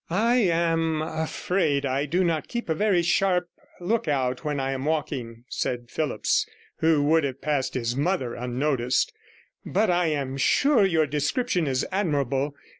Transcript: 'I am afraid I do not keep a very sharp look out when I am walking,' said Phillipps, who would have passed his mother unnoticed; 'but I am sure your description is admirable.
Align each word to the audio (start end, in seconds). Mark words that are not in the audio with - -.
'I 0.09 0.35
am 0.37 1.03
afraid 1.03 1.85
I 1.85 2.07
do 2.07 2.23
not 2.23 2.47
keep 2.47 2.69
a 2.69 2.73
very 2.73 3.03
sharp 3.03 3.51
look 3.79 4.07
out 4.07 4.43
when 4.43 4.59
I 4.59 4.71
am 4.71 4.83
walking,' 4.85 5.43
said 5.47 5.91
Phillipps, 5.91 6.47
who 6.77 7.03
would 7.03 7.23
have 7.23 7.39
passed 7.39 7.75
his 7.75 7.95
mother 7.95 8.33
unnoticed; 8.33 9.13
'but 9.63 9.91
I 9.91 10.07
am 10.07 10.37
sure 10.37 10.83
your 10.87 11.05
description 11.05 11.67
is 11.67 11.85
admirable. 11.91 12.55